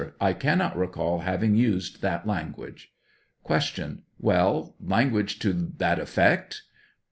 [0.19, 2.91] I cannot recall having used that language.
[3.45, 3.99] Q.
[4.19, 6.63] Well, language to that effect